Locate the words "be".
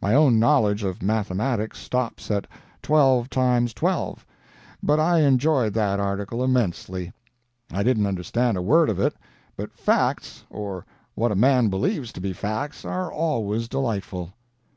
12.20-12.32